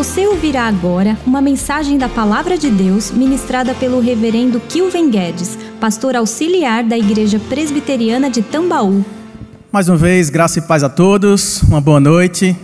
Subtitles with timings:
[0.00, 6.16] Você ouvirá agora uma mensagem da Palavra de Deus ministrada pelo Reverendo Kilven Guedes, pastor
[6.16, 9.04] auxiliar da Igreja Presbiteriana de Tambaú.
[9.70, 12.56] Mais uma vez, graça e paz a todos, uma boa noite.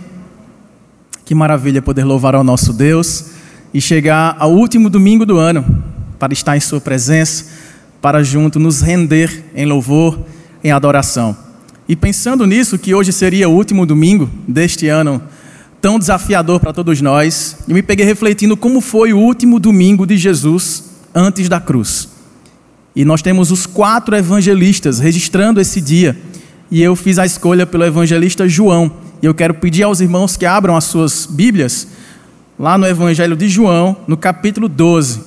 [1.25, 3.25] Que maravilha poder louvar ao nosso Deus
[3.71, 5.63] e chegar ao último domingo do ano
[6.17, 7.45] para estar em Sua presença,
[8.01, 10.17] para junto nos render em louvor,
[10.63, 11.37] em adoração.
[11.87, 15.21] E pensando nisso, que hoje seria o último domingo deste ano
[15.87, 20.17] tão desafiador para todos nós, eu me peguei refletindo como foi o último domingo de
[20.17, 20.83] Jesus
[21.15, 22.09] antes da cruz.
[22.93, 26.19] E nós temos os quatro evangelistas registrando esse dia,
[26.69, 28.91] e eu fiz a escolha pelo evangelista João.
[29.21, 31.87] E eu quero pedir aos irmãos que abram as suas Bíblias
[32.59, 35.21] lá no Evangelho de João, no capítulo 12,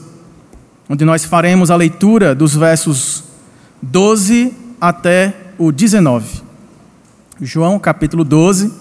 [0.91, 3.25] onde nós faremos a leitura dos versos
[3.81, 6.43] 12 até o 19.
[7.41, 8.80] João, capítulo 12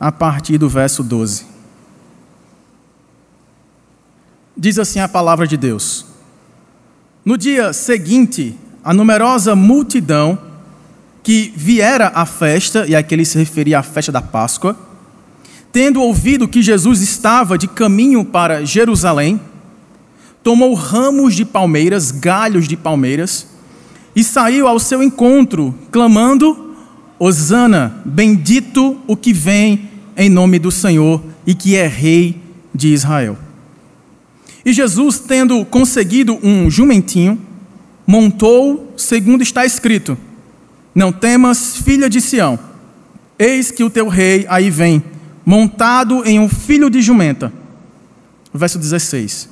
[0.00, 1.44] a partir do verso 12.
[4.56, 6.06] Diz assim a palavra de Deus:
[7.22, 10.38] No dia seguinte, a numerosa multidão
[11.22, 14.74] que viera à festa, e aqui ele se referia à festa da Páscoa,
[15.70, 19.38] tendo ouvido que Jesus estava de caminho para Jerusalém,
[20.42, 23.46] tomou ramos de palmeiras, galhos de palmeiras,
[24.16, 26.74] e saiu ao seu encontro, clamando:
[27.18, 29.89] Hosana, bendito o que vem
[30.20, 32.38] em nome do Senhor e que é Rei
[32.74, 33.38] de Israel.
[34.62, 37.40] E Jesus, tendo conseguido um jumentinho,
[38.06, 40.18] montou, segundo está escrito:
[40.94, 42.58] Não temas, filha de Sião,
[43.38, 45.02] eis que o teu rei aí vem,
[45.42, 47.50] montado em um filho de jumenta.
[48.52, 49.48] Verso 16.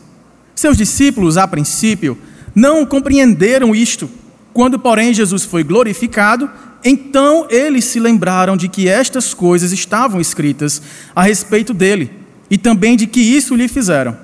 [0.55, 2.19] Seus discípulos, a princípio,
[2.55, 4.11] não compreenderam isto.
[4.53, 6.51] Quando, porém, Jesus foi glorificado,
[6.85, 10.81] então eles se lembraram de que estas coisas estavam escritas
[11.15, 12.11] a respeito dele,
[12.51, 14.17] e também de que isso lhe fizeram.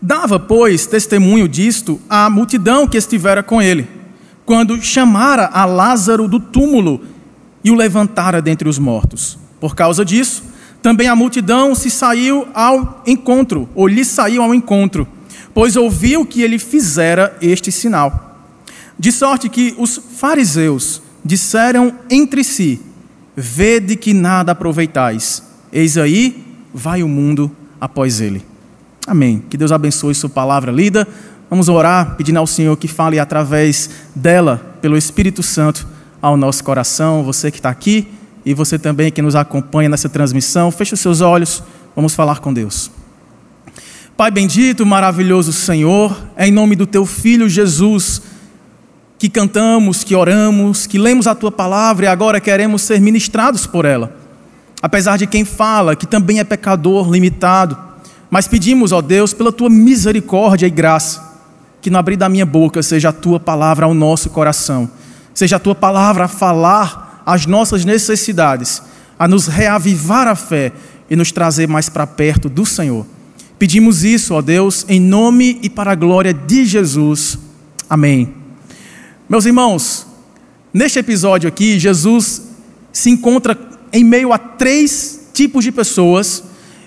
[0.00, 3.88] Dava, pois, testemunho disto à multidão que estivera com ele,
[4.44, 7.02] quando chamara a Lázaro do túmulo
[7.64, 9.38] e o levantara dentre os mortos.
[9.60, 10.44] Por causa disso,
[10.82, 15.08] também a multidão se saiu ao encontro, ou lhe saiu ao encontro,
[15.52, 18.38] pois ouviu que ele fizera este sinal.
[18.98, 22.80] De sorte que os fariseus disseram entre si:
[23.36, 25.42] Vede que nada aproveitais,
[25.72, 26.42] eis aí
[26.72, 27.50] vai o mundo
[27.80, 28.42] após ele.
[29.06, 29.42] Amém.
[29.50, 31.06] Que Deus abençoe sua palavra lida.
[31.48, 35.86] Vamos orar pedindo ao Senhor que fale através dela, pelo Espírito Santo,
[36.20, 37.22] ao nosso coração.
[37.22, 38.08] Você que está aqui
[38.44, 41.62] e você também que nos acompanha nessa transmissão, feche os seus olhos,
[41.94, 42.90] vamos falar com Deus.
[44.16, 48.22] Pai bendito, maravilhoso Senhor, é em nome do teu filho Jesus
[49.18, 53.84] que cantamos, que oramos, que lemos a tua palavra e agora queremos ser ministrados por
[53.84, 54.14] ela.
[54.82, 57.76] Apesar de quem fala que também é pecador, limitado,
[58.30, 61.22] mas pedimos, ó Deus, pela tua misericórdia e graça,
[61.80, 64.90] que no abrir da minha boca seja a tua palavra ao nosso coração,
[65.32, 68.82] seja a tua palavra a falar as nossas necessidades,
[69.18, 70.72] a nos reavivar a fé
[71.08, 73.06] e nos trazer mais para perto do Senhor.
[73.58, 77.38] Pedimos isso, ó Deus, em nome e para a glória de Jesus.
[77.88, 78.45] Amém.
[79.28, 80.06] Meus irmãos,
[80.72, 82.42] neste episódio aqui, Jesus
[82.92, 83.58] se encontra
[83.92, 86.44] em meio a três tipos de pessoas,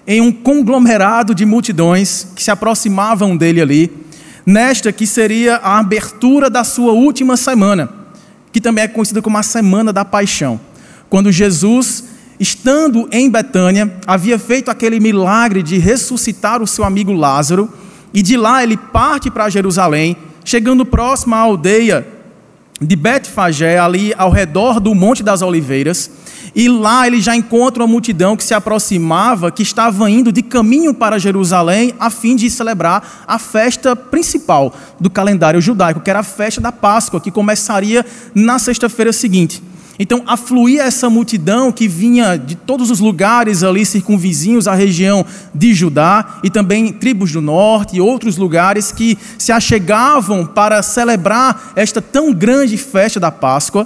[0.08, 3.92] em um conglomerado de multidões que se aproximavam dele ali,
[4.46, 7.90] nesta que seria a abertura da sua última semana,
[8.54, 10.62] que também é conhecida como a Semana da Paixão,
[11.10, 12.06] quando Jesus,
[12.40, 17.70] estando em Betânia, havia feito aquele milagre de ressuscitar o seu amigo Lázaro,
[18.14, 22.19] e de lá ele parte para Jerusalém, chegando próximo à aldeia
[22.82, 26.10] de Betfagé, ali ao redor do Monte das Oliveiras,
[26.56, 30.94] e lá ele já encontra uma multidão que se aproximava, que estava indo de caminho
[30.94, 36.24] para Jerusalém a fim de celebrar a festa principal do calendário judaico, que era a
[36.24, 39.62] festa da Páscoa, que começaria na sexta-feira seguinte.
[40.02, 45.74] Então afluía essa multidão que vinha de todos os lugares ali circunvizinhos à região de
[45.74, 52.02] Judá e também tribos do norte e outros lugares que se achegavam para celebrar esta
[52.02, 53.86] tão grande festa da Páscoa.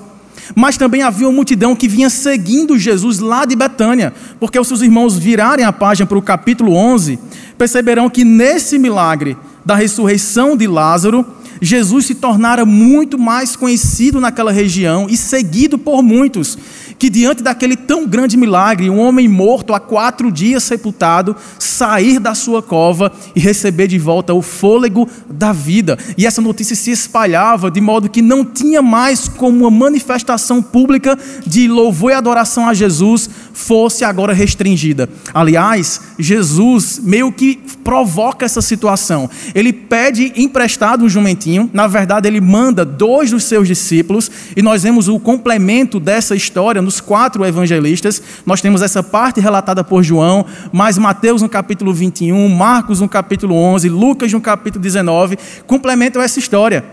[0.56, 4.82] Mas também havia uma multidão que vinha seguindo Jesus lá de Betânia, porque os seus
[4.82, 7.18] irmãos virarem a página para o capítulo 11,
[7.58, 11.26] perceberão que nesse milagre da ressurreição de Lázaro,
[11.64, 16.58] Jesus se tornara muito mais conhecido naquela região e seguido por muitos.
[16.98, 22.36] Que diante daquele tão grande milagre, um homem morto há quatro dias sepultado, sair da
[22.36, 25.98] sua cova e receber de volta o fôlego da vida.
[26.18, 31.18] E essa notícia se espalhava de modo que não tinha mais como uma manifestação pública
[31.46, 35.10] de louvor e adoração a Jesus fosse agora restringida.
[35.34, 39.30] Aliás, Jesus meio que provoca essa situação.
[39.54, 44.84] Ele pede emprestado um jumentinho, na verdade, ele manda dois dos seus discípulos, e nós
[44.84, 48.22] vemos o complemento dessa história nos quatro evangelistas.
[48.46, 53.56] Nós temos essa parte relatada por João, mais Mateus no capítulo 21, Marcos no capítulo
[53.56, 56.84] 11, Lucas no capítulo 19, complementam essa história.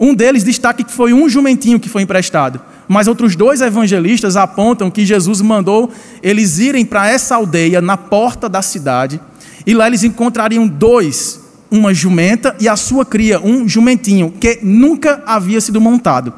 [0.00, 2.60] Um deles destaca que foi um jumentinho que foi emprestado.
[2.86, 5.90] Mas outros dois evangelistas apontam que Jesus mandou
[6.22, 9.20] eles irem para essa aldeia, na porta da cidade,
[9.66, 11.40] e lá eles encontrariam dois,
[11.70, 16.32] uma jumenta e a sua cria, um jumentinho, que nunca havia sido montado.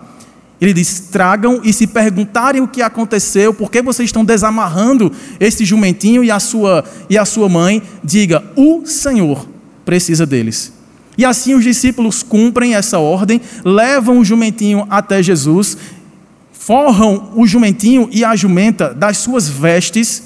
[0.60, 5.64] Ele diz: tragam e se perguntarem o que aconteceu, por que vocês estão desamarrando esse
[5.64, 9.48] jumentinho e a sua, e a sua mãe, diga: o Senhor
[9.84, 10.72] precisa deles.
[11.18, 15.76] E assim os discípulos cumprem essa ordem, levam o jumentinho até Jesus
[16.60, 20.22] forram o jumentinho e a jumenta das suas vestes,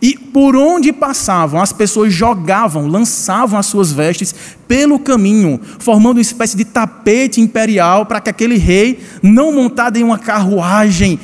[0.00, 4.34] e por onde passavam, as pessoas jogavam, lançavam as suas vestes
[4.66, 10.02] pelo caminho, formando uma espécie de tapete imperial para que aquele rei, não montado em
[10.02, 11.18] uma carruagem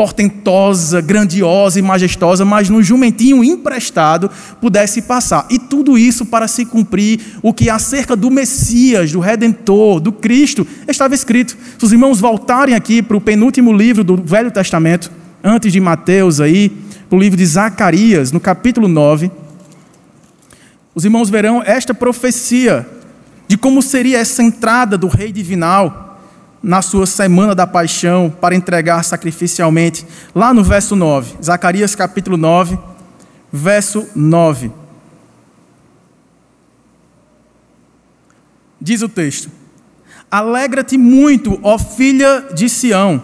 [0.00, 5.46] portentosa, grandiosa e majestosa, mas no jumentinho emprestado pudesse passar.
[5.50, 10.66] E tudo isso para se cumprir o que acerca do Messias, do Redentor, do Cristo,
[10.88, 11.54] estava escrito.
[11.78, 16.40] Se os irmãos voltarem aqui para o penúltimo livro do Velho Testamento, antes de Mateus
[16.40, 16.68] aí,
[17.08, 19.30] para o livro de Zacarias, no capítulo 9,
[20.94, 22.86] os irmãos verão esta profecia
[23.48, 26.20] de como seria essa entrada do rei divinal
[26.62, 32.78] na sua semana da paixão para entregar sacrificialmente, lá no verso 9, Zacarias capítulo 9,
[33.52, 34.70] verso 9.
[38.80, 39.50] Diz o texto:
[40.30, 43.22] Alegra-te muito, ó filha de Sião,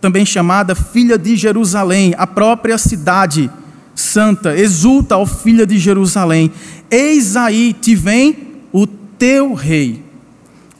[0.00, 3.50] também chamada filha de Jerusalém, a própria cidade
[3.94, 4.58] santa.
[4.58, 6.50] Exulta, ó filha de Jerusalém,
[6.90, 8.36] eis aí te vem
[8.72, 10.02] o teu rei,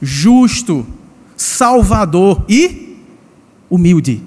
[0.01, 0.85] justo
[1.37, 2.97] salvador e
[3.69, 4.21] humilde,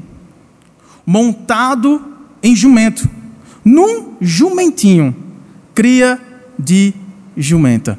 [1.05, 2.00] montado
[2.43, 3.08] em jumento,
[3.64, 5.14] num jumentinho,
[5.75, 6.20] cria
[6.58, 6.94] de
[7.37, 7.99] jumenta.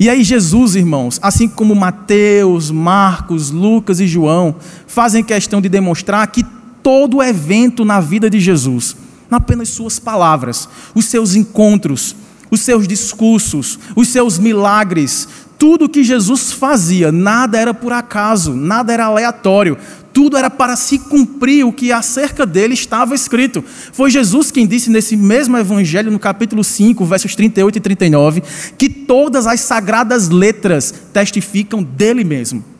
[0.00, 4.54] E aí, Jesus, irmãos, assim como Mateus, Marcos, Lucas e João,
[4.98, 6.44] fazem questão de demonstrar que
[6.82, 8.96] todo evento na vida de Jesus,
[9.30, 12.16] não apenas suas palavras, os seus encontros,
[12.50, 18.92] os seus discursos, os seus milagres, tudo que Jesus fazia, nada era por acaso, nada
[18.92, 19.78] era aleatório,
[20.12, 23.64] tudo era para se cumprir o que acerca dele estava escrito.
[23.92, 28.42] Foi Jesus quem disse nesse mesmo evangelho, no capítulo 5, versos 38 e 39,
[28.76, 32.77] que todas as sagradas letras testificam dele mesmo.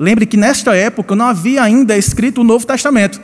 [0.00, 3.20] Lembre que nesta época não havia ainda escrito o Novo Testamento.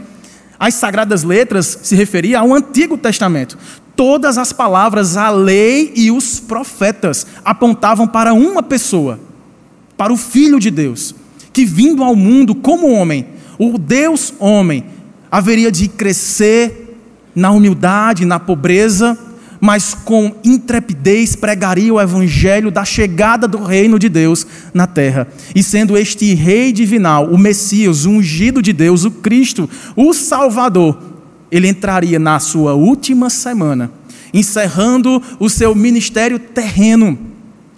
[0.58, 3.58] As sagradas letras se referiam ao Antigo Testamento
[3.96, 9.18] todas as palavras, a lei e os profetas apontavam para uma pessoa,
[9.96, 11.14] para o Filho de Deus,
[11.52, 13.26] que vindo ao mundo como homem,
[13.58, 14.84] o Deus homem,
[15.30, 16.98] haveria de crescer
[17.34, 19.18] na humildade, na pobreza,
[19.60, 25.28] mas com intrepidez pregaria o evangelho da chegada do reino de Deus na terra.
[25.54, 30.98] E sendo este rei divinal, o Messias, o ungido de Deus, o Cristo, o Salvador,
[31.50, 33.90] ele entraria na sua última semana,
[34.32, 37.18] encerrando o seu ministério terreno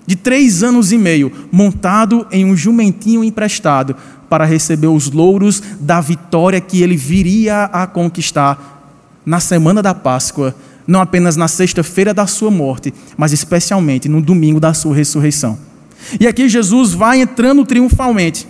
[0.06, 3.94] de três anos e meio, montado em um jumentinho emprestado,
[4.28, 8.78] para receber os louros da vitória que ele viria a conquistar
[9.24, 10.54] na semana da Páscoa,
[10.88, 15.58] não apenas na sexta-feira da sua morte, mas especialmente no domingo da sua ressurreição.
[16.18, 18.48] E aqui Jesus vai entrando triunfalmente,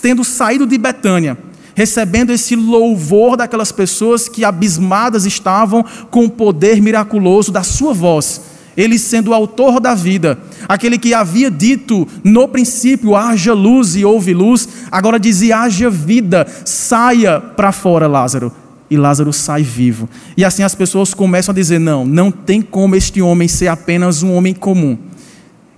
[0.00, 1.36] tendo saído de Betânia,
[1.74, 8.40] recebendo esse louvor daquelas pessoas que abismadas estavam com o poder miraculoso da sua voz.
[8.74, 14.04] Ele sendo o autor da vida, aquele que havia dito no princípio: haja luz e
[14.04, 18.52] houve luz, agora dizia: haja vida, saia para fora, Lázaro.
[18.90, 20.08] E Lázaro sai vivo.
[20.36, 24.22] E assim as pessoas começam a dizer: não, não tem como este homem ser apenas
[24.22, 24.96] um homem comum.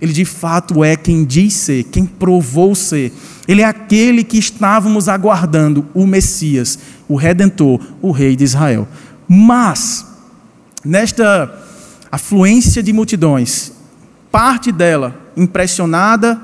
[0.01, 3.11] Ele de fato é quem diz ser, quem provou ser.
[3.47, 8.87] Ele é aquele que estávamos aguardando, o Messias, o Redentor, o Rei de Israel.
[9.27, 10.05] Mas,
[10.85, 11.53] nesta
[12.11, 13.73] afluência de multidões,
[14.31, 16.39] parte dela impressionada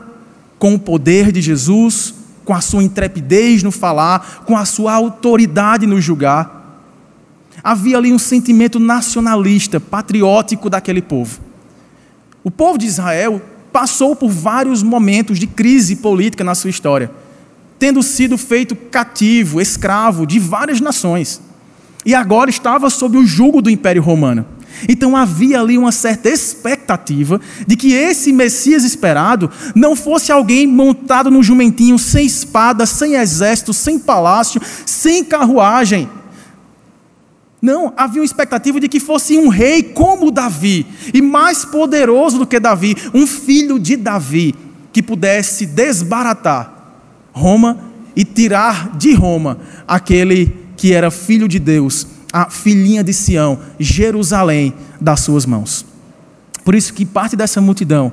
[0.59, 5.85] com o poder de Jesus, com a sua intrepidez no falar, com a sua autoridade
[5.85, 6.54] no julgar,
[7.65, 11.39] Havia ali um sentimento nacionalista, patriótico daquele povo.
[12.43, 13.41] O povo de Israel
[13.73, 17.09] passou por vários momentos de crise política na sua história,
[17.79, 21.41] tendo sido feito cativo, escravo de várias nações.
[22.05, 24.45] E agora estava sob o jugo do Império Romano.
[24.87, 31.31] Então havia ali uma certa expectativa de que esse Messias esperado não fosse alguém montado
[31.31, 36.07] num jumentinho, sem espada, sem exército, sem palácio, sem carruagem.
[37.61, 42.47] Não, havia uma expectativa de que fosse um rei como Davi, e mais poderoso do
[42.47, 44.53] que Davi, um filho de Davi,
[44.93, 46.73] que pudesse desbaratar
[47.33, 47.79] Roma
[48.15, 54.73] e tirar de Roma aquele que era filho de Deus a filhinha de Sião, Jerusalém,
[54.99, 55.85] das suas mãos.
[56.65, 58.11] Por isso que parte dessa multidão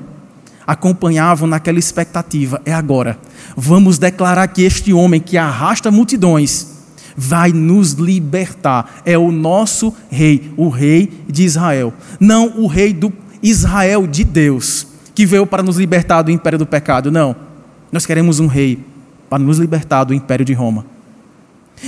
[0.66, 3.18] acompanhavam naquela expectativa, é agora.
[3.56, 6.71] Vamos declarar que este homem que arrasta multidões
[7.16, 9.02] vai nos libertar.
[9.04, 11.92] É o nosso rei, o rei de Israel.
[12.18, 16.66] Não o rei do Israel de Deus, que veio para nos libertar do império do
[16.66, 17.10] pecado.
[17.10, 17.34] Não.
[17.90, 18.78] Nós queremos um rei
[19.28, 20.84] para nos libertar do império de Roma.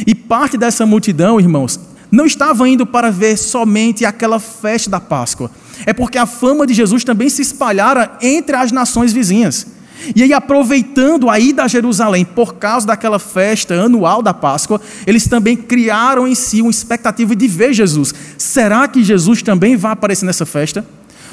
[0.06, 1.78] E parte dessa multidão, irmãos,
[2.10, 5.50] não estava indo para ver somente aquela festa da Páscoa.
[5.86, 9.66] É porque a fama de Jesus também se espalhara entre as nações vizinhas.
[10.14, 15.26] E aí, aproveitando a ida a Jerusalém por causa daquela festa anual da Páscoa, eles
[15.26, 18.14] também criaram em si uma expectativa de ver Jesus.
[18.36, 20.84] Será que Jesus também vai aparecer nessa festa?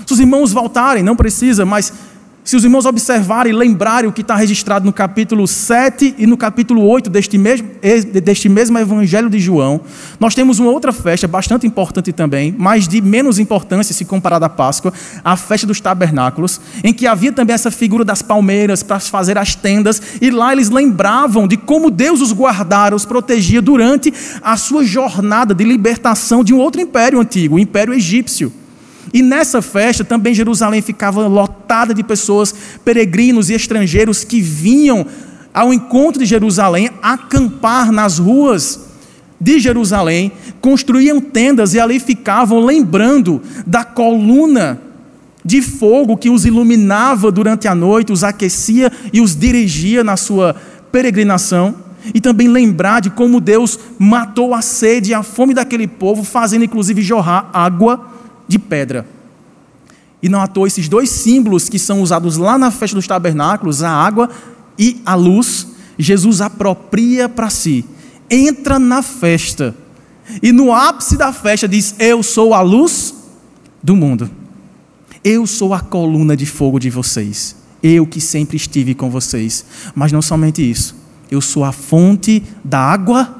[0.05, 1.93] Se os irmãos voltarem, não precisa, mas
[2.43, 6.35] se os irmãos observarem e lembrarem o que está registrado no capítulo 7 e no
[6.35, 7.69] capítulo 8 deste mesmo,
[8.23, 9.81] deste mesmo Evangelho de João,
[10.19, 14.49] nós temos uma outra festa bastante importante também, mas de menos importância se comparada à
[14.49, 14.91] Páscoa,
[15.23, 19.53] a festa dos tabernáculos, em que havia também essa figura das palmeiras para fazer as
[19.53, 24.83] tendas, e lá eles lembravam de como Deus os guardara, os protegia durante a sua
[24.83, 28.60] jornada de libertação de um outro império antigo, o Império Egípcio.
[29.13, 32.53] E nessa festa também Jerusalém ficava lotada de pessoas,
[32.85, 35.05] peregrinos e estrangeiros que vinham
[35.53, 38.91] ao encontro de Jerusalém, acampar nas ruas
[39.39, 44.79] de Jerusalém, construíam tendas e ali ficavam lembrando da coluna
[45.43, 50.55] de fogo que os iluminava durante a noite, os aquecia e os dirigia na sua
[50.91, 51.75] peregrinação.
[52.13, 56.65] E também lembrar de como Deus matou a sede e a fome daquele povo, fazendo
[56.65, 58.10] inclusive jorrar água
[58.51, 59.07] de pedra.
[60.21, 63.81] E não à toa esses dois símbolos que são usados lá na festa dos tabernáculos,
[63.81, 64.29] a água
[64.77, 65.67] e a luz,
[65.97, 67.85] Jesus apropria para si.
[68.29, 69.75] Entra na festa.
[70.43, 73.15] E no ápice da festa diz: Eu sou a luz
[73.81, 74.29] do mundo.
[75.23, 77.55] Eu sou a coluna de fogo de vocês.
[77.81, 79.65] Eu que sempre estive com vocês.
[79.95, 80.95] Mas não somente isso.
[81.29, 83.33] Eu sou a fonte da água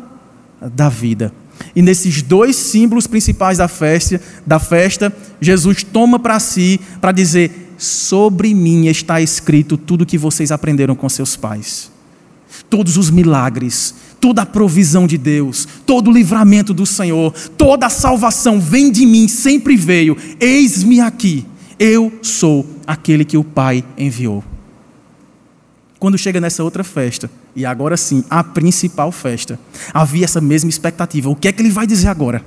[0.73, 1.33] da vida.
[1.75, 7.73] E nesses dois símbolos principais da festa, da festa Jesus toma para si para dizer:
[7.77, 11.91] sobre mim está escrito tudo que vocês aprenderam com seus pais.
[12.69, 17.89] Todos os milagres, toda a provisão de Deus, todo o livramento do Senhor, toda a
[17.89, 20.15] salvação vem de mim, sempre veio.
[20.39, 21.45] Eis-me aqui.
[21.79, 24.43] Eu sou aquele que o Pai enviou.
[25.97, 29.59] Quando chega nessa outra festa, e agora sim, a principal festa,
[29.93, 31.29] havia essa mesma expectativa.
[31.29, 32.43] O que é que ele vai dizer agora?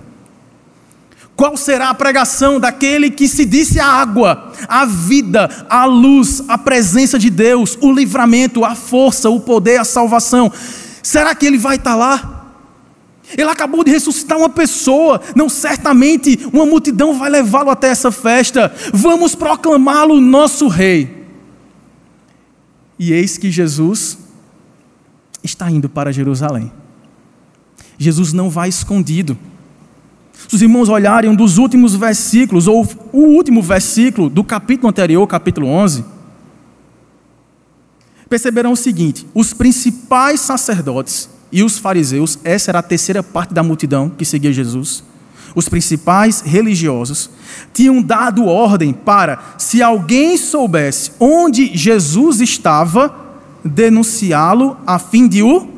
[1.37, 6.56] Qual será a pregação daquele que se disse a água, a vida, a luz, a
[6.56, 10.50] presença de Deus, o livramento, a força, o poder, a salvação?
[11.02, 12.30] Será que ele vai estar lá?
[13.37, 18.73] Ele acabou de ressuscitar uma pessoa, não certamente uma multidão vai levá-lo até essa festa.
[18.92, 21.25] Vamos proclamá-lo nosso rei.
[22.96, 24.24] E eis que Jesus
[25.44, 26.72] está indo para Jerusalém.
[27.98, 29.38] Jesus não vai escondido.
[30.48, 35.26] Se os irmãos olharem um dos últimos versículos, ou o último versículo do capítulo anterior,
[35.26, 36.04] capítulo 11,
[38.28, 43.62] perceberão o seguinte: os principais sacerdotes e os fariseus, essa era a terceira parte da
[43.62, 45.04] multidão que seguia Jesus,
[45.54, 47.30] os principais religiosos,
[47.72, 53.24] tinham dado ordem para, se alguém soubesse onde Jesus estava,
[53.64, 55.68] denunciá-lo a fim de o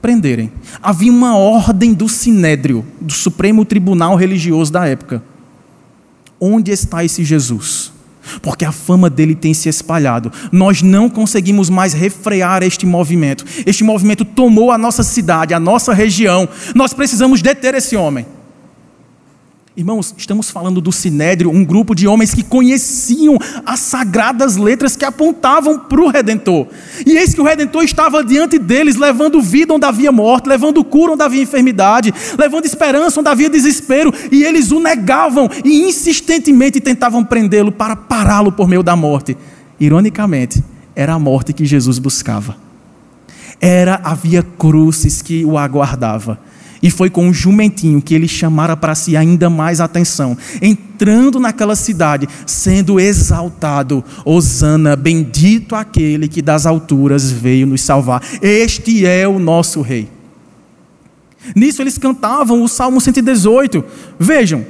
[0.00, 0.50] prenderem.
[0.82, 5.22] Havia uma ordem do Sinédrio, do Supremo Tribunal Religioso da época.
[6.40, 7.92] Onde está esse Jesus?
[8.40, 10.32] Porque a fama dele tem se espalhado.
[10.50, 13.44] Nós não conseguimos mais refrear este movimento.
[13.64, 16.48] Este movimento tomou a nossa cidade, a nossa região.
[16.74, 18.26] Nós precisamos deter esse homem.
[19.74, 25.04] Irmãos, estamos falando do Sinédrio, um grupo de homens que conheciam as sagradas letras que
[25.04, 26.66] apontavam para o Redentor.
[27.06, 31.12] E eis que o Redentor estava diante deles, levando vida onde havia morte, levando cura
[31.12, 37.24] onde havia enfermidade, levando esperança onde havia desespero, e eles o negavam e insistentemente tentavam
[37.24, 39.38] prendê-lo para pará-lo por meio da morte.
[39.80, 40.62] Ironicamente,
[40.94, 42.58] era a morte que Jesus buscava.
[43.58, 46.38] Era havia cruzes que o aguardava.
[46.82, 50.36] E foi com um jumentinho que ele chamara para si ainda mais atenção.
[50.60, 58.20] Entrando naquela cidade, sendo exaltado, Osana, bendito aquele que das alturas veio nos salvar.
[58.42, 60.08] Este é o nosso rei.
[61.54, 63.84] Nisso eles cantavam o Salmo 118.
[64.18, 64.64] Vejam,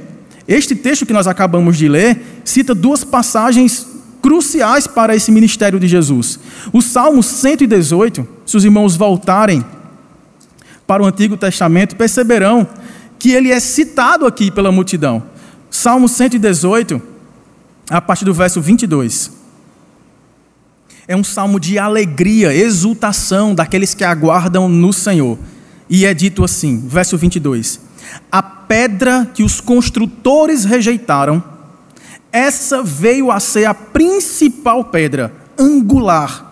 [0.46, 3.86] este texto que nós acabamos de ler cita duas passagens
[4.20, 6.38] cruciais para esse ministério de Jesus.
[6.72, 9.64] O Salmo 118, se os irmãos voltarem
[10.92, 12.68] para o Antigo Testamento, perceberão
[13.18, 15.22] que ele é citado aqui pela multidão.
[15.70, 17.00] Salmo 118,
[17.88, 19.32] a partir do verso 22.
[21.08, 25.38] É um salmo de alegria, exultação daqueles que aguardam no Senhor.
[25.88, 27.80] E é dito assim, verso 22:
[28.30, 31.42] A pedra que os construtores rejeitaram,
[32.30, 36.51] essa veio a ser a principal pedra, angular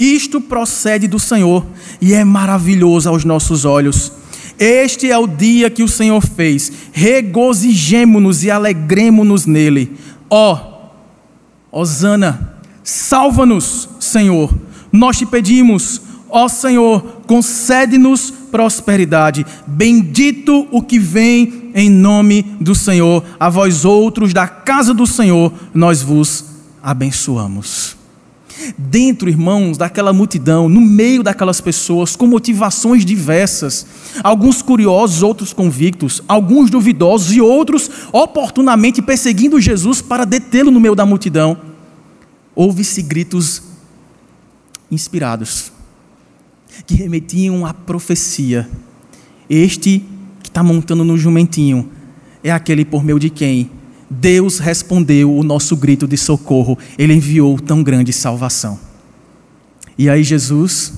[0.00, 1.66] isto procede do Senhor
[2.00, 4.10] e é maravilhoso aos nossos olhos.
[4.58, 6.72] Este é o dia que o Senhor fez.
[6.90, 9.92] Regozijemo-nos e alegremo-nos nele.
[10.30, 10.54] Ó,
[11.72, 14.50] oh, Osana, salva-nos, Senhor.
[14.90, 19.44] Nós te pedimos, ó Senhor, concede-nos prosperidade.
[19.66, 23.22] Bendito o que vem em nome do Senhor.
[23.38, 26.44] A vós outros da casa do Senhor, nós vos
[26.82, 27.99] abençoamos
[28.76, 33.86] dentro, irmãos, daquela multidão, no meio daquelas pessoas, com motivações diversas,
[34.22, 40.94] alguns curiosos, outros convictos, alguns duvidosos e outros oportunamente perseguindo Jesus para detê-lo no meio
[40.94, 41.56] da multidão,
[42.54, 43.62] houve-se gritos
[44.90, 45.72] inspirados,
[46.86, 48.68] que remetiam à profecia.
[49.48, 50.04] Este
[50.42, 51.90] que está montando no jumentinho
[52.42, 53.70] é aquele por meio de quem
[54.10, 58.76] Deus respondeu o nosso grito de socorro, Ele enviou tão grande salvação.
[59.96, 60.94] E aí, Jesus,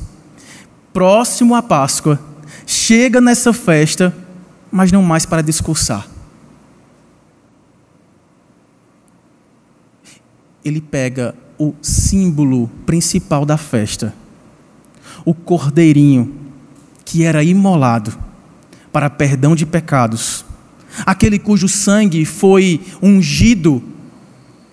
[0.95, 2.19] próximo à Páscoa,
[2.67, 4.17] chega nessa festa,
[4.71, 6.09] mas não mais para discursar.
[10.65, 14.15] Ele pega o símbolo principal da festa,
[15.23, 16.35] o cordeirinho
[17.05, 18.17] que era imolado
[18.91, 20.45] para perdão de pecados
[21.05, 23.83] aquele cujo sangue foi ungido,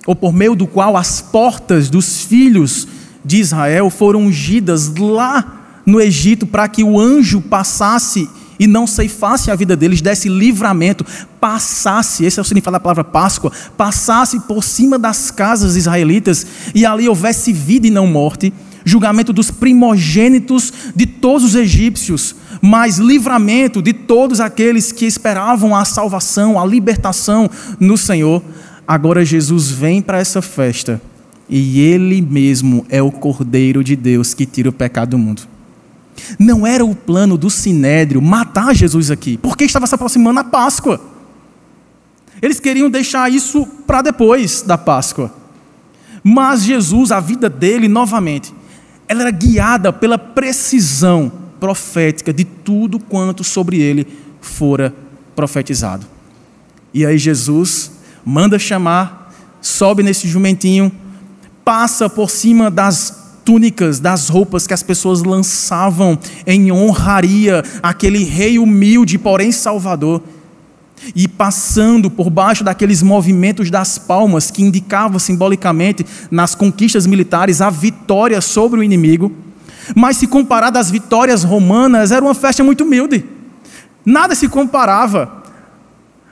[0.06, 2.88] ou por meio do qual as portas dos filhos
[3.24, 8.30] de Israel foram ungidas lá no Egito para que o anjo passasse
[8.60, 11.06] e não ceifasse a vida deles, desse livramento,
[11.40, 16.86] passasse, esse é o significado da palavra Páscoa, passasse por cima das casas israelitas e
[16.86, 18.54] ali houvesse vida e não morte,
[18.84, 25.86] julgamento dos primogênitos de todos os egípcios, mas livramento de todos aqueles que esperavam a
[25.86, 28.42] salvação, a libertação no Senhor.
[28.88, 31.02] Agora Jesus vem para essa festa
[31.48, 35.44] e Ele mesmo é o Cordeiro de Deus que tira o pecado do mundo.
[36.38, 41.00] Não era o plano do Sinédrio matar Jesus aqui, porque estava se aproximando a Páscoa.
[42.42, 45.34] Eles queriam deixar isso para depois da Páscoa.
[46.24, 48.54] Mas Jesus, a vida dele, novamente,
[49.08, 54.08] ela era guiada pela precisão profética de tudo quanto sobre ele
[54.42, 54.94] fora
[55.36, 56.06] profetizado.
[56.94, 57.92] E aí Jesus
[58.26, 60.92] manda chamar, sobe nesse jumentinho,
[61.64, 68.60] passa por cima das túnicas, das roupas que as pessoas lançavam em honraria aquele rei
[68.60, 70.22] humilde, porém salvador.
[71.16, 77.70] E passando por baixo daqueles movimentos das palmas que indicavam simbolicamente nas conquistas militares a
[77.70, 79.32] vitória sobre o inimigo,
[79.96, 83.26] mas se comparado às vitórias romanas, era uma festa muito humilde.
[84.06, 85.44] Nada se comparava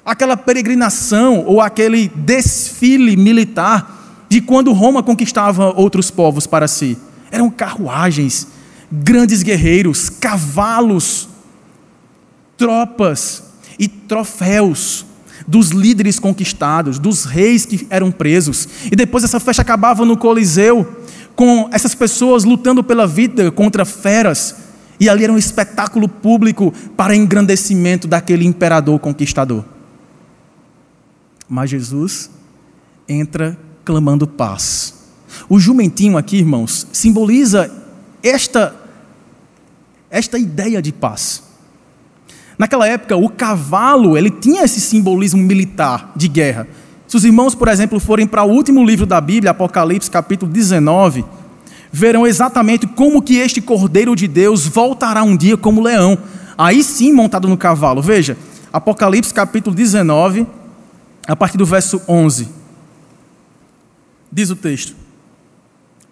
[0.05, 6.97] àquela peregrinação ou aquele desfile militar de quando Roma conquistava outros povos para si.
[7.29, 8.47] Eram carruagens,
[8.91, 11.27] grandes guerreiros, cavalos,
[12.57, 13.43] tropas
[13.77, 15.05] e troféus
[15.47, 18.67] dos líderes conquistados, dos reis que eram presos.
[18.91, 20.96] E depois essa festa acabava no Coliseu
[21.37, 24.55] com essas pessoas lutando pela vida contra feras,
[24.99, 29.63] e ali era um espetáculo público para engrandecimento daquele imperador conquistador.
[31.47, 32.31] Mas Jesus
[33.07, 34.95] entra clamando paz.
[35.47, 37.71] O jumentinho aqui, irmãos, simboliza
[38.23, 38.75] esta
[40.09, 41.43] esta ideia de paz.
[42.57, 46.67] Naquela época, o cavalo ele tinha esse simbolismo militar de guerra.
[47.07, 51.23] Se os irmãos, por exemplo, forem para o último livro da Bíblia, Apocalipse, capítulo 19,
[51.89, 56.17] verão exatamente como que este Cordeiro de Deus voltará um dia como leão,
[56.57, 58.01] aí sim montado no cavalo.
[58.01, 58.37] Veja,
[58.73, 60.45] Apocalipse, capítulo 19,
[61.25, 62.49] a partir do verso 11.
[64.29, 64.93] Diz o texto: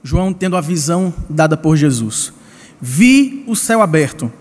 [0.02, 2.32] João tendo a visão dada por Jesus:
[2.80, 4.32] Vi o céu aberto,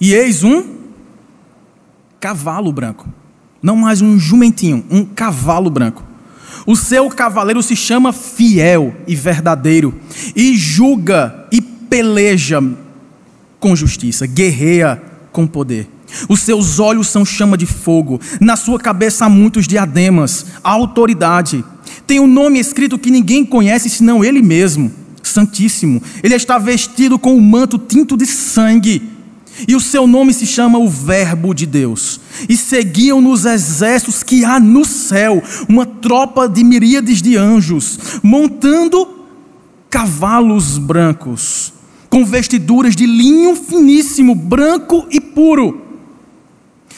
[0.00, 0.76] e eis um
[2.20, 3.08] cavalo branco.
[3.62, 6.04] Não mais um jumentinho, um cavalo branco.
[6.66, 9.94] O seu cavaleiro se chama fiel e verdadeiro,
[10.36, 12.62] e julga e peleja
[13.58, 15.88] com justiça, guerreia com poder.
[16.28, 21.64] Os seus olhos são chama de fogo, na sua cabeça há muitos diademas, autoridade.
[22.06, 24.92] Tem um nome escrito que ninguém conhece senão ele mesmo,
[25.22, 26.00] Santíssimo.
[26.22, 29.17] Ele está vestido com um manto tinto de sangue
[29.66, 32.20] e o seu nome se chama o Verbo de Deus.
[32.48, 39.18] E seguiam nos exércitos que há no céu uma tropa de miríades de anjos, montando
[39.90, 41.72] cavalos brancos,
[42.10, 45.86] com vestiduras de linho finíssimo, branco e puro.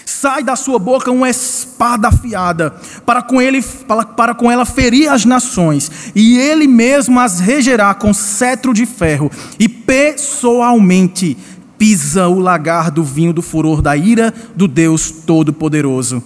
[0.05, 2.75] Sai da sua boca uma espada afiada,
[3.07, 7.95] para com, ele, para, para com ela ferir as nações, e ele mesmo as regerá
[7.95, 11.39] com cetro de ferro, e pessoalmente
[11.81, 16.23] pisa o lagar do vinho do furor da ira do Deus Todo-Poderoso.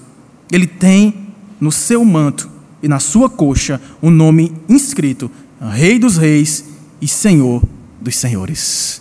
[0.51, 1.29] Ele tem
[1.61, 2.51] no seu manto
[2.83, 6.65] e na sua coxa o um nome inscrito: Rei dos Reis
[7.01, 7.63] e Senhor
[8.01, 9.01] dos Senhores.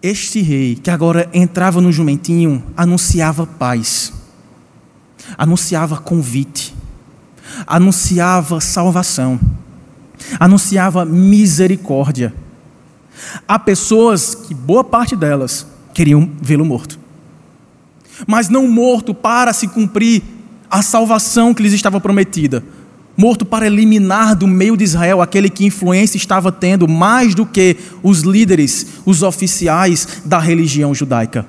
[0.00, 4.12] Este rei, que agora entrava no jumentinho, anunciava paz,
[5.36, 6.72] anunciava convite,
[7.66, 9.40] anunciava salvação,
[10.38, 12.32] anunciava misericórdia
[13.46, 16.98] Há pessoas que, boa parte delas, queriam vê-lo morto.
[18.26, 20.22] Mas não morto para se cumprir
[20.70, 22.62] a salvação que lhes estava prometida.
[23.16, 27.76] Morto para eliminar do meio de Israel aquele que influência estava tendo mais do que
[28.02, 31.46] os líderes, os oficiais da religião judaica.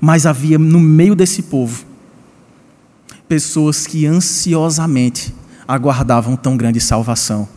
[0.00, 1.84] Mas havia no meio desse povo
[3.28, 5.34] pessoas que ansiosamente
[5.66, 7.48] aguardavam tão grande salvação.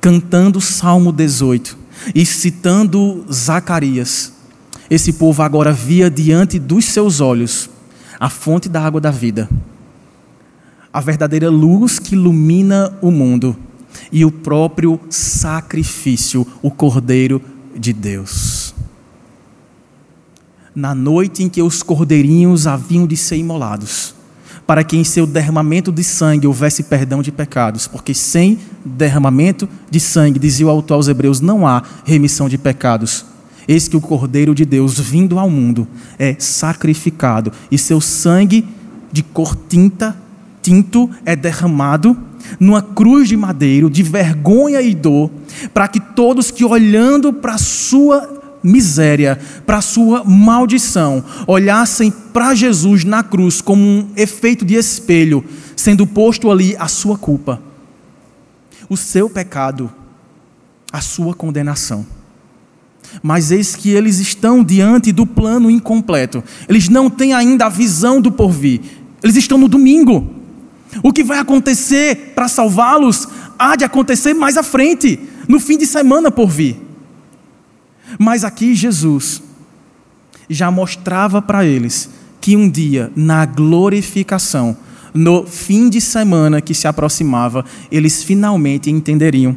[0.00, 1.76] Cantando o Salmo 18,
[2.14, 4.32] e citando Zacarias,
[4.88, 7.68] esse povo agora via diante dos seus olhos
[8.18, 9.48] a fonte da água da vida,
[10.92, 13.56] a verdadeira luz que ilumina o mundo
[14.10, 17.42] e o próprio sacrifício, o Cordeiro
[17.76, 18.74] de Deus.
[20.74, 24.15] Na noite em que os cordeirinhos haviam de ser imolados,
[24.66, 30.00] para que em seu derramamento de sangue houvesse perdão de pecados, porque sem derramamento de
[30.00, 33.24] sangue, dizia o autor aos Hebreus, não há remissão de pecados.
[33.68, 35.86] Eis que o Cordeiro de Deus, vindo ao mundo,
[36.18, 38.66] é sacrificado, e seu sangue
[39.12, 40.16] de cor tinta,
[40.62, 42.16] tinto, é derramado
[42.58, 45.30] numa cruz de madeiro, de vergonha e dor,
[45.72, 48.35] para que todos que olhando para a sua
[48.66, 55.44] miséria, para a sua maldição, olhassem para Jesus na cruz como um efeito de espelho,
[55.76, 57.62] sendo posto ali a sua culpa,
[58.88, 59.90] o seu pecado,
[60.92, 62.04] a sua condenação.
[63.22, 68.20] Mas eis que eles estão diante do plano incompleto, eles não têm ainda a visão
[68.20, 68.80] do porvir,
[69.22, 70.34] eles estão no domingo.
[71.02, 75.86] O que vai acontecer para salvá-los há de acontecer mais à frente, no fim de
[75.86, 76.85] semana por vir.
[78.18, 79.42] Mas aqui Jesus
[80.48, 84.76] já mostrava para eles que um dia, na glorificação,
[85.12, 89.56] no fim de semana que se aproximava, eles finalmente entenderiam.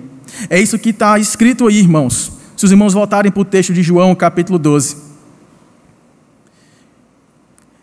[0.50, 2.32] É isso que está escrito aí, irmãos.
[2.56, 5.10] Se os irmãos voltarem para o texto de João, capítulo 12.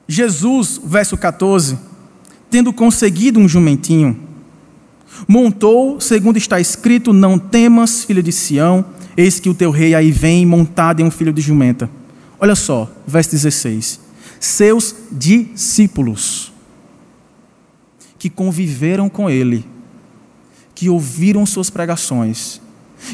[0.08, 1.78] Jesus, verso 14,
[2.50, 4.18] tendo conseguido um jumentinho,
[5.26, 8.84] montou, segundo está escrito: Não temas, filho de Sião,
[9.16, 11.88] Eis que o teu rei aí vem montado em um filho de jumenta.
[12.38, 14.00] Olha só, verso 16.
[14.38, 16.52] Seus discípulos,
[18.18, 19.64] que conviveram com ele,
[20.74, 22.60] que ouviram suas pregações,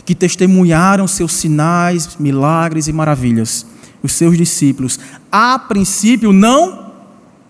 [0.05, 3.67] que testemunharam seus sinais, milagres e maravilhas,
[4.03, 4.99] os seus discípulos,
[5.31, 6.93] a princípio não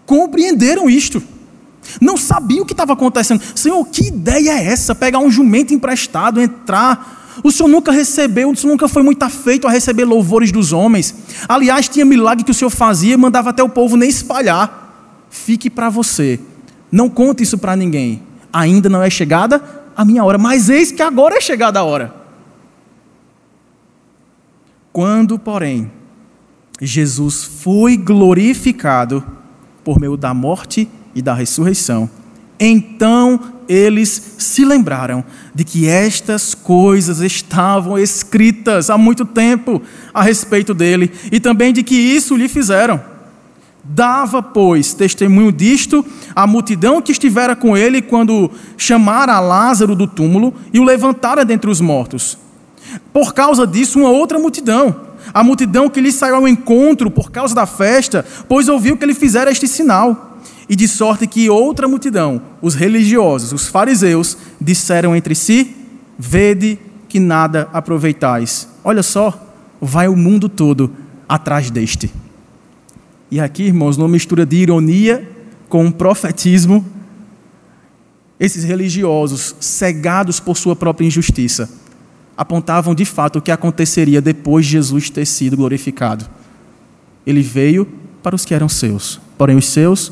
[0.05, 1.23] compreenderam isto.
[2.01, 3.43] Não sabiam o que estava acontecendo.
[3.55, 4.95] Senhor, que ideia é essa?
[4.95, 9.66] Pegar um jumento emprestado, entrar o Senhor nunca recebeu, o Senhor nunca foi muito afeito
[9.66, 11.14] a receber louvores dos homens.
[11.49, 15.27] Aliás, tinha milagre que o Senhor fazia, mandava até o povo nem espalhar.
[15.31, 16.38] Fique para você.
[16.90, 18.23] Não conte isso para ninguém.
[18.53, 19.62] Ainda não é chegada
[19.97, 22.14] a minha hora, mas eis que agora é chegada a hora.
[24.92, 25.90] Quando, porém,
[26.81, 29.25] Jesus foi glorificado
[29.83, 32.11] por meio da morte e da ressurreição.
[32.59, 40.75] Então eles se lembraram de que estas coisas estavam escritas há muito tempo a respeito
[40.75, 43.01] dele e também de que isso lhe fizeram.
[43.85, 46.05] Dava, pois, testemunho disto
[46.37, 51.68] a multidão que estivera com ele quando chamara Lázaro do túmulo e o levantara dentre
[51.68, 52.38] os mortos.
[53.12, 54.94] Por causa disso, uma outra multidão,
[55.35, 59.14] a multidão que lhe saiu ao encontro por causa da festa, pois ouviu que ele
[59.14, 60.32] fizera este sinal.
[60.73, 65.77] E de sorte que outra multidão, os religiosos, os fariseus, disseram entre si:
[66.19, 66.79] Vede
[67.11, 68.67] que nada aproveitais.
[68.83, 70.91] Olha só, vai o mundo todo
[71.29, 72.11] atrás deste.
[73.31, 75.31] E aqui, irmãos, numa mistura de ironia
[75.69, 76.83] com um profetismo,
[78.41, 81.69] esses religiosos, cegados por sua própria injustiça,
[82.35, 86.25] apontavam de fato o que aconteceria depois de Jesus ter sido glorificado.
[87.27, 87.87] Ele veio
[88.23, 90.11] para os que eram seus, porém os seus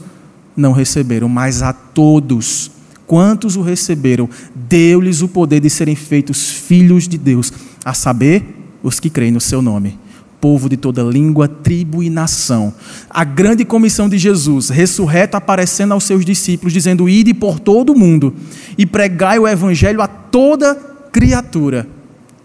[0.56, 2.70] não receberam, mas a todos
[3.06, 7.52] quantos o receberam, deu-lhes o poder de serem feitos filhos de Deus,
[7.84, 9.98] a saber, os que creem no seu nome
[10.40, 12.72] povo de toda língua, tribo e nação.
[13.08, 17.98] A grande comissão de Jesus, ressurreto, aparecendo aos seus discípulos, dizendo: Ide por todo o
[17.98, 18.34] mundo
[18.78, 20.74] e pregai o evangelho a toda
[21.12, 21.86] criatura,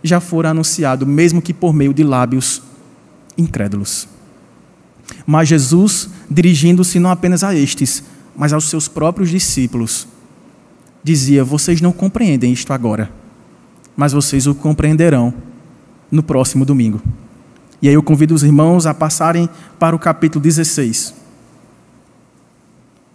[0.04, 2.62] já fora anunciado, mesmo que por meio de lábios
[3.38, 4.08] incrédulos.
[5.26, 8.04] Mas Jesus, dirigindo-se não apenas a estes,
[8.36, 10.08] mas aos seus próprios discípulos,
[11.04, 13.12] dizia: Vocês não compreendem isto agora,
[13.96, 15.34] mas vocês o compreenderão
[16.12, 17.02] no próximo domingo.
[17.82, 21.14] E aí eu convido os irmãos a passarem para o capítulo 16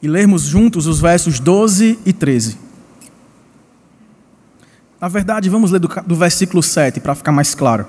[0.03, 2.57] e lermos juntos os versos 12 e 13.
[5.01, 7.87] Na verdade, vamos ler do, do versículo 7 para ficar mais claro.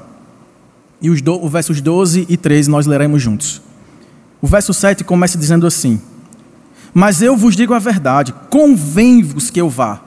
[1.02, 3.62] E os, do, os versos 12 e 13 nós leremos juntos.
[4.42, 6.02] O verso 7 começa dizendo assim:
[6.94, 10.02] Mas eu vos digo a verdade, convém-vos que eu vá.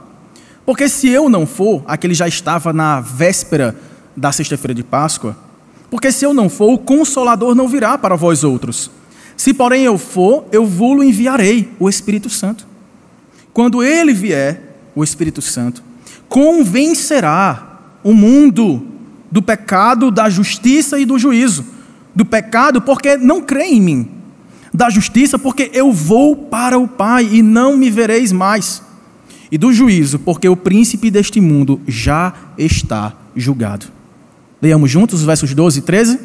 [0.67, 3.77] Porque se eu não for, aquele já estava na véspera
[4.17, 5.37] da sexta-feira de Páscoa,
[5.91, 8.91] porque se eu não for, o consolador não virá para vós outros.
[9.37, 12.67] Se porém eu for, eu vou-lo enviarei, o Espírito Santo.
[13.53, 15.83] Quando ele vier, o Espírito Santo,
[16.29, 18.87] convencerá o mundo
[19.31, 21.65] do pecado, da justiça e do juízo.
[22.15, 24.11] Do pecado, porque não crê em mim.
[24.75, 28.83] Da justiça, porque eu vou para o Pai e não me vereis mais.
[29.53, 33.87] E do juízo, porque o príncipe deste mundo já está julgado.
[34.61, 36.19] Leiamos juntos os versos 12 e 13.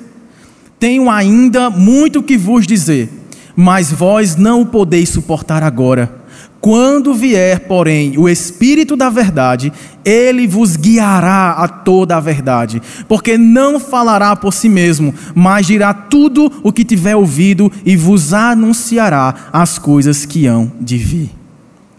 [0.79, 3.07] Tenho ainda muito que vos dizer,
[3.55, 6.18] mas vós não o podeis suportar agora.
[6.62, 9.72] Quando vier, porém, o Espírito da Verdade,
[10.04, 15.93] ele vos guiará a toda a verdade, porque não falará por si mesmo, mas dirá
[15.93, 21.30] tudo o que tiver ouvido e vos anunciará as coisas que hão de vir.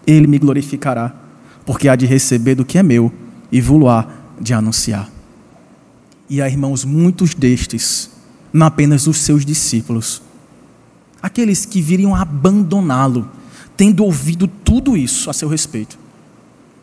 [0.07, 1.14] Ele me glorificará,
[1.64, 3.11] porque há de receber do que é meu
[3.51, 4.07] e vou-lo-á
[4.38, 5.09] de anunciar.
[6.29, 8.11] E há, irmãos, muitos destes,
[8.53, 10.20] não apenas os seus discípulos,
[11.23, 13.29] aqueles que viriam abandoná-lo,
[13.76, 15.98] tendo ouvido tudo isso a seu respeito,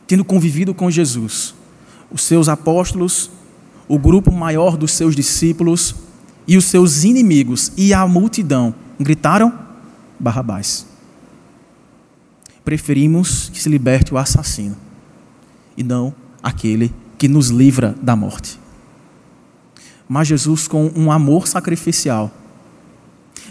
[0.06, 1.54] tendo convivido com Jesus,
[2.12, 3.30] os seus apóstolos,
[3.88, 5.96] o grupo maior dos seus discípulos
[6.48, 9.54] e os seus inimigos e a multidão gritaram:
[10.20, 10.86] Barrabás.
[12.64, 14.76] Preferimos que se liberte o assassino
[15.78, 18.60] e não aquele que nos livra da morte
[20.08, 22.32] mas Jesus, com um amor sacrificial,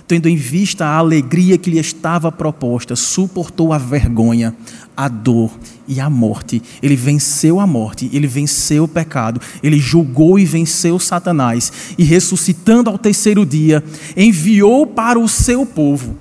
[0.06, 4.54] tendo em vista a alegria que lhe estava proposta, suportou a vergonha,
[4.96, 5.50] a dor
[5.86, 6.62] e a morte.
[6.82, 12.88] Ele venceu a morte, ele venceu o pecado, ele julgou e venceu Satanás, e ressuscitando
[12.88, 13.82] ao terceiro dia,
[14.16, 16.16] enviou para o seu povo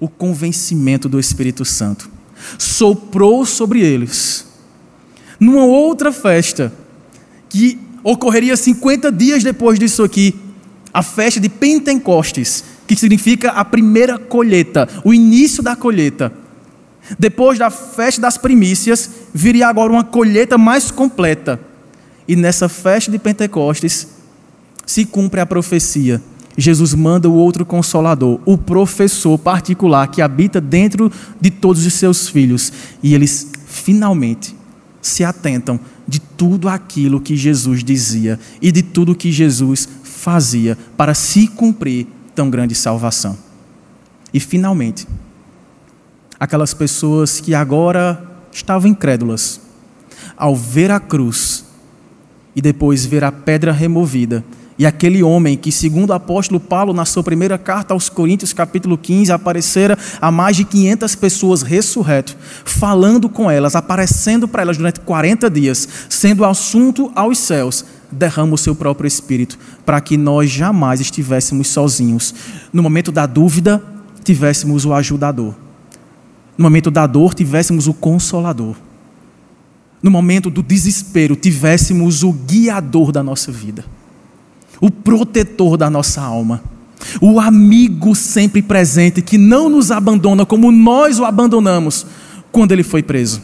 [0.00, 2.10] o convencimento do Espírito Santo.
[2.58, 4.44] Soprou sobre eles,
[5.38, 6.72] numa outra festa,
[7.48, 10.34] que ocorreria 50 dias depois disso aqui,
[10.92, 16.32] a festa de Pentecostes, que significa a primeira colheita, o início da colheita.
[17.18, 21.58] Depois da festa das primícias, viria agora uma colheita mais completa.
[22.28, 24.08] E nessa festa de Pentecostes
[24.86, 26.22] se cumpre a profecia.
[26.56, 32.28] Jesus manda o outro consolador, o professor particular que habita dentro de todos os seus
[32.28, 32.72] filhos.
[33.02, 34.54] E eles finalmente
[35.00, 39.88] se atentam de tudo aquilo que Jesus dizia e de tudo que Jesus
[40.22, 43.36] fazia para se cumprir tão grande salvação.
[44.32, 45.04] E finalmente,
[46.38, 49.60] aquelas pessoas que agora estavam incrédulas,
[50.36, 51.64] ao ver a cruz
[52.54, 54.44] e depois ver a pedra removida,
[54.78, 58.96] E aquele homem que, segundo o apóstolo Paulo, na sua primeira carta aos Coríntios, capítulo
[58.96, 65.00] 15, aparecera a mais de 500 pessoas ressurreto, falando com elas, aparecendo para elas durante
[65.00, 71.00] 40 dias, sendo assunto aos céus, derrama o seu próprio espírito, para que nós jamais
[71.00, 72.34] estivéssemos sozinhos.
[72.72, 73.82] No momento da dúvida,
[74.22, 75.54] tivéssemos o ajudador.
[76.56, 78.76] No momento da dor, tivéssemos o consolador.
[80.02, 83.84] No momento do desespero, tivéssemos o guiador da nossa vida
[84.82, 86.60] o protetor da nossa alma,
[87.20, 92.04] o amigo sempre presente que não nos abandona como nós o abandonamos
[92.50, 93.40] quando ele foi preso.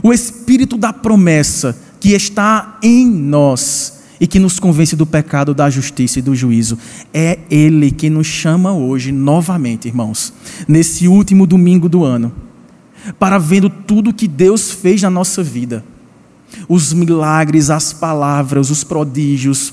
[0.00, 5.70] O Espírito da promessa que está em nós e que nos convence do pecado, da
[5.70, 6.78] justiça e do juízo.
[7.12, 10.32] É Ele que nos chama hoje, novamente, irmãos,
[10.66, 12.32] nesse último domingo do ano,
[13.18, 15.84] para vendo tudo que Deus fez na nossa vida.
[16.68, 19.72] Os milagres, as palavras, os prodígios,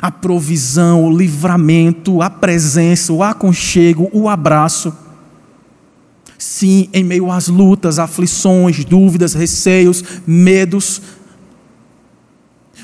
[0.00, 4.94] a provisão, o livramento, a presença, o aconchego, o abraço.
[6.42, 11.00] Sim, em meio às lutas, aflições, dúvidas, receios, medos,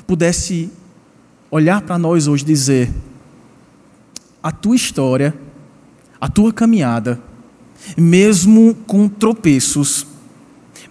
[0.06, 0.70] pudesse
[1.50, 2.88] olhar para nós hoje e dizer:
[4.40, 5.34] a tua história,
[6.20, 7.20] a tua caminhada,
[7.96, 10.06] mesmo com tropeços,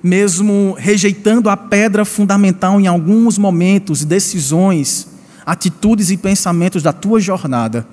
[0.03, 5.07] mesmo rejeitando a pedra fundamental em alguns momentos, decisões,
[5.45, 7.87] atitudes e pensamentos da tua jornada,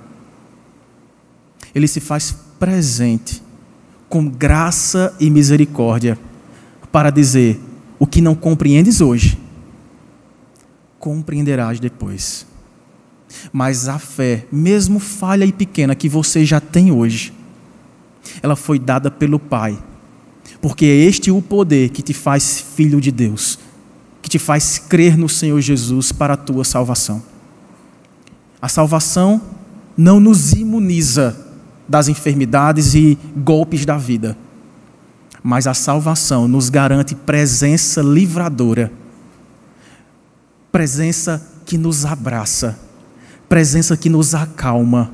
[1.73, 3.44] ele se faz presente
[4.15, 6.17] com graça e misericórdia
[6.89, 7.59] para dizer:
[7.99, 9.37] o que não compreendes hoje,
[10.97, 12.47] compreenderás depois.
[13.51, 17.33] Mas a fé, mesmo falha e pequena que você já tem hoje,
[18.41, 19.77] ela foi dada pelo Pai,
[20.61, 23.59] porque é este o poder que te faz filho de Deus,
[24.21, 27.21] que te faz crer no Senhor Jesus para a tua salvação.
[28.61, 29.41] A salvação
[29.97, 31.44] não nos imuniza
[31.87, 34.37] das enfermidades e golpes da vida,
[35.43, 38.91] mas a salvação nos garante presença livradora,
[40.71, 42.77] presença que nos abraça,
[43.47, 45.11] presença que nos acalma,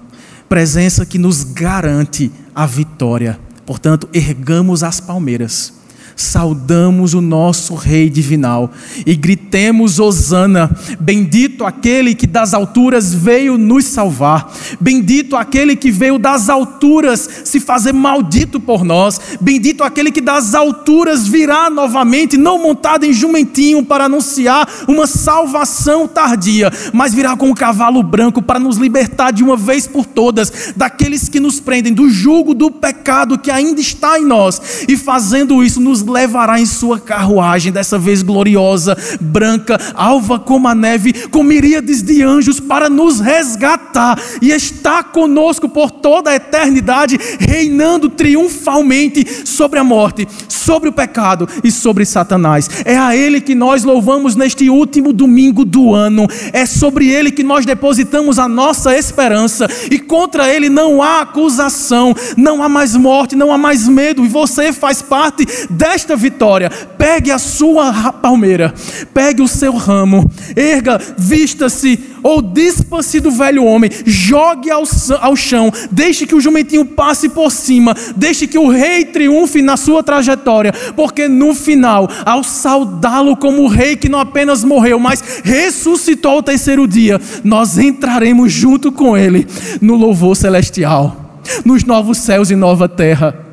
[0.48, 3.40] presença que nos garante a vitória.
[3.66, 5.81] Portanto, ergamos as palmeiras
[6.22, 8.72] saudamos o nosso Rei divinal
[9.06, 16.18] e gritemos Hosana, bendito aquele que das alturas veio nos salvar, bendito aquele que veio
[16.18, 22.62] das alturas se fazer maldito por nós, bendito aquele que das alturas virá novamente, não
[22.62, 28.60] montado em jumentinho para anunciar uma salvação tardia, mas virá com um cavalo branco para
[28.60, 33.38] nos libertar de uma vez por todas daqueles que nos prendem do jugo do pecado
[33.38, 34.86] que ainda está em nós.
[34.88, 40.76] E fazendo isso nos levará em sua carruagem, dessa vez gloriosa, branca, alva como a
[40.76, 44.20] neve, com miríades de anjos para nos resgatar.
[44.42, 51.48] E está conosco por toda a eternidade, reinando triunfalmente sobre a morte, sobre o pecado
[51.64, 52.70] e sobre Satanás.
[52.86, 57.44] É a Ele que nós louvamos neste último domingo do ano, é sobre Ele que
[57.44, 59.68] nós depositamos a nossa esperança.
[59.90, 64.28] E contra Ele não há acusação, não há mais morte, não há mais medo, e
[64.28, 65.46] você faz parte
[65.94, 68.74] esta vitória, pegue a sua palmeira,
[69.14, 74.84] pegue o seu ramo, erga, vista-se ou dispa-se do velho homem, jogue ao,
[75.20, 79.76] ao chão, deixe que o jumentinho passe por cima, deixe que o rei triunfe na
[79.76, 86.34] sua trajetória, porque no final, ao saudá-lo como rei que não apenas morreu, mas ressuscitou
[86.34, 89.48] ao terceiro dia, nós entraremos junto com ele
[89.82, 93.51] no louvor celestial, nos novos céus e nova terra.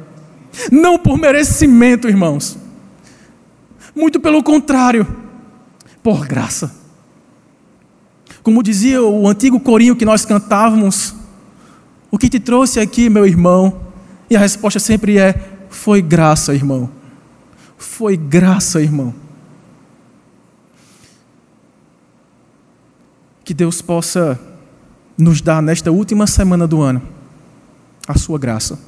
[0.71, 2.59] Não por merecimento, irmãos.
[3.95, 5.07] Muito pelo contrário,
[6.03, 6.75] por graça.
[8.43, 11.15] Como dizia o antigo corinho que nós cantávamos,
[12.11, 13.81] o que te trouxe aqui, meu irmão?
[14.31, 15.35] E a resposta sempre é:
[15.69, 16.91] foi graça, irmão.
[17.77, 19.15] Foi graça, irmão.
[23.45, 24.39] Que Deus possa
[25.17, 27.03] nos dar nesta última semana do ano
[28.07, 28.88] a sua graça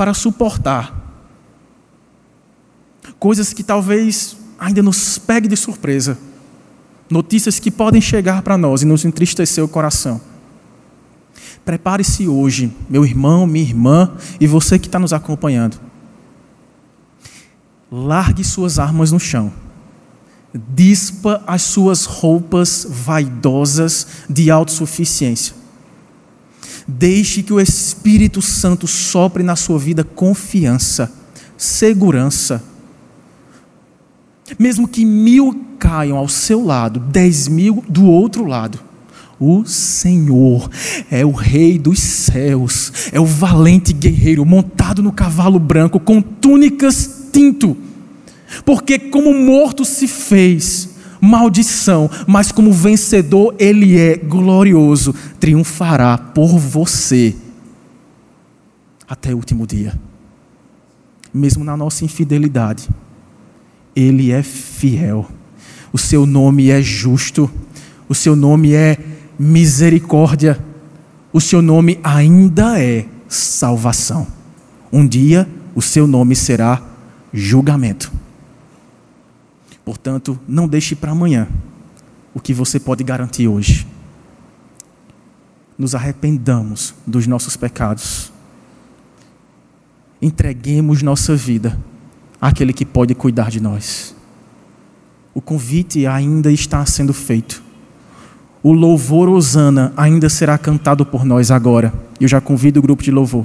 [0.00, 0.98] para suportar
[3.18, 6.16] coisas que talvez ainda nos pegue de surpresa,
[7.10, 10.18] notícias que podem chegar para nós e nos entristecer o coração.
[11.66, 15.78] Prepare-se hoje, meu irmão, minha irmã e você que está nos acompanhando.
[17.92, 19.52] Largue suas armas no chão.
[20.54, 25.59] Dispa as suas roupas vaidosas de autossuficiência.
[26.98, 31.12] Deixe que o Espírito Santo sopre na sua vida confiança,
[31.56, 32.62] segurança.
[34.58, 38.80] Mesmo que mil caiam ao seu lado, dez mil do outro lado,
[39.38, 40.68] o Senhor
[41.10, 47.28] é o Rei dos céus, é o valente guerreiro montado no cavalo branco com túnicas
[47.32, 47.76] tinto.
[48.64, 50.89] Porque, como morto se fez,
[51.20, 57.36] maldição, mas como vencedor, ele é glorioso, triunfará por você
[59.08, 59.98] até o último dia.
[61.32, 62.88] Mesmo na nossa infidelidade,
[63.94, 65.28] ele é fiel.
[65.92, 67.50] O seu nome é justo,
[68.08, 68.96] o seu nome é
[69.38, 70.58] misericórdia,
[71.32, 74.26] o seu nome ainda é salvação.
[74.92, 76.82] Um dia o seu nome será
[77.32, 78.12] julgamento.
[79.90, 81.48] Portanto, não deixe para amanhã
[82.32, 83.88] o que você pode garantir hoje.
[85.76, 88.32] Nos arrependamos dos nossos pecados.
[90.22, 91.76] Entreguemos nossa vida
[92.40, 94.14] àquele que pode cuidar de nós.
[95.34, 97.60] O convite ainda está sendo feito.
[98.62, 101.92] O louvor Osana ainda será cantado por nós agora.
[102.20, 103.44] Eu já convido o grupo de louvor.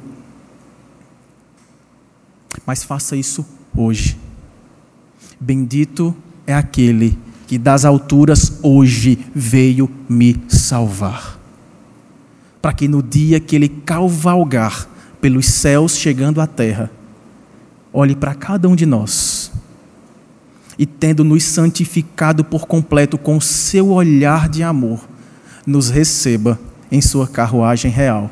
[2.67, 3.43] Mas faça isso
[3.75, 4.15] hoje.
[5.39, 6.15] Bendito
[6.47, 7.17] é aquele
[7.47, 11.39] que das alturas hoje veio me salvar.
[12.61, 14.87] Para que no dia que ele cavalgar
[15.21, 16.91] pelos céus chegando à terra,
[17.93, 19.51] olhe para cada um de nós
[20.77, 25.07] e, tendo nos santificado por completo com seu olhar de amor,
[25.65, 26.59] nos receba
[26.91, 28.29] em sua carruagem real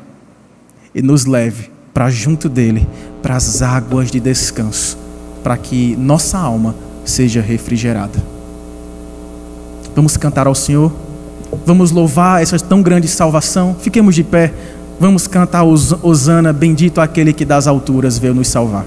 [0.94, 2.86] e nos leve para junto dele,
[3.22, 4.98] para as águas de descanso,
[5.42, 8.22] para que nossa alma seja refrigerada.
[9.94, 10.92] Vamos cantar ao Senhor,
[11.64, 13.76] vamos louvar essa tão grande salvação.
[13.78, 14.52] Fiquemos de pé,
[14.98, 18.84] vamos cantar Osana, bendito aquele que das alturas veio nos salvar.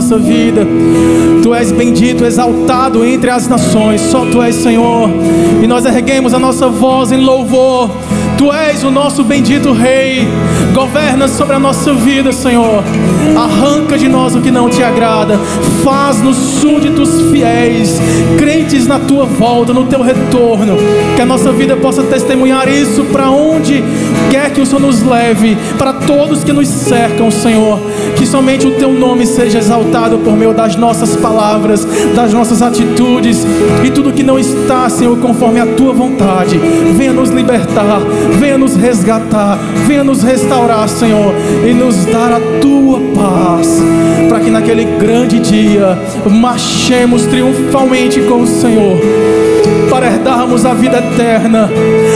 [0.00, 0.66] Nossa vida.
[1.42, 4.00] Tu és bendito, exaltado entre as nações.
[4.00, 5.10] Só tu és, Senhor.
[5.62, 7.90] E nós erguemos a nossa voz em louvor.
[8.40, 10.26] Tu és o nosso bendito Rei.
[10.72, 12.82] Governa sobre a nossa vida, Senhor.
[13.36, 15.38] Arranca de nós o que não te agrada.
[15.84, 18.00] Faz-nos súditos fiéis,
[18.38, 20.78] crentes na tua volta, no teu retorno.
[21.16, 23.84] Que a nossa vida possa testemunhar isso para onde
[24.30, 27.78] quer que o Senhor nos leve, para todos que nos cercam, Senhor.
[28.16, 33.46] Que somente o teu nome seja exaltado por meio das nossas palavras, das nossas atitudes
[33.84, 36.58] e tudo que não está, Senhor, conforme a tua vontade.
[36.96, 38.00] Venha nos libertar,
[38.38, 41.34] venha nos resgatar, venha nos restaurar, Senhor,
[41.68, 43.80] e nos dar a tua paz,
[44.28, 45.98] para que naquele grande dia
[46.30, 48.98] marchemos triunfalmente com o Senhor
[49.90, 51.68] para herdarmos a vida eterna,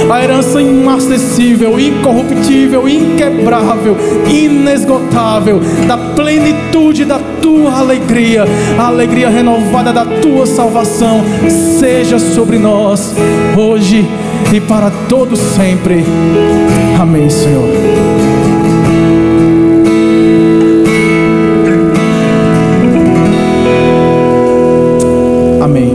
[0.09, 3.97] a herança inacessível, incorruptível, inquebrável,
[4.31, 8.45] inesgotável, da plenitude da tua alegria,
[8.79, 11.23] a alegria renovada da tua salvação,
[11.81, 13.13] seja sobre nós,
[13.57, 14.09] hoje
[14.53, 16.05] e para todos sempre.
[17.01, 17.69] Amém, Senhor.
[25.63, 25.95] Amém.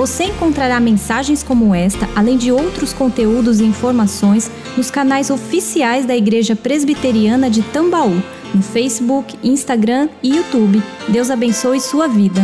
[0.00, 6.16] Você encontrará mensagens como esta, além de outros conteúdos e informações, nos canais oficiais da
[6.16, 8.22] Igreja Presbiteriana de Tambaú,
[8.54, 10.82] no Facebook, Instagram e YouTube.
[11.06, 12.40] Deus abençoe sua vida.